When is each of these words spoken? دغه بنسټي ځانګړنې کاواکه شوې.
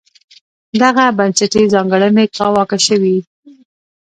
دغه 0.81 1.05
بنسټي 1.17 1.63
ځانګړنې 1.73 2.25
کاواکه 2.37 2.77
شوې. 2.87 3.17